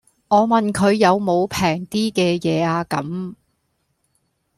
[0.29, 3.35] 我問佢有無平啲既野呀咁